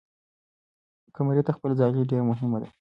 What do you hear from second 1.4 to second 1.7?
ته